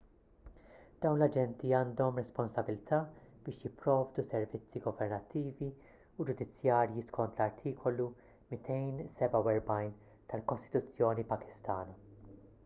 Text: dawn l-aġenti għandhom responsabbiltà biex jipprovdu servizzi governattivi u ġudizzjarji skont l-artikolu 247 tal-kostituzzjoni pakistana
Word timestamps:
dawn 1.01 1.17
l-aġenti 1.23 1.73
għandhom 1.79 2.15
responsabbiltà 2.19 2.99
biex 3.47 3.59
jipprovdu 3.67 4.25
servizzi 4.29 4.81
governattivi 4.87 5.69
u 6.23 6.27
ġudizzjarji 6.31 7.05
skont 7.11 7.43
l-artikolu 7.45 8.09
247 8.57 9.93
tal-kostituzzjoni 10.33 11.31
pakistana 11.37 11.99